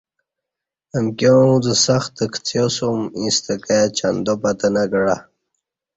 [0.97, 5.15] امکیاں اُݩڅ سخت کڅیاسُم ایݩستہ کائ چندا پتہ نہ کعہ